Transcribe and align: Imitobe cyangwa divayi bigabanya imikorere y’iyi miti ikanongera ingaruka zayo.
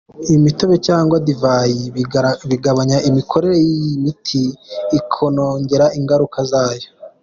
Imitobe 0.35 0.75
cyangwa 0.87 1.17
divayi 1.27 1.81
bigabanya 2.49 2.97
imikorere 3.09 3.55
y’iyi 3.67 3.93
miti 4.03 4.43
ikanongera 4.99 5.85
ingaruka 5.99 6.39
zayo. 6.51 6.87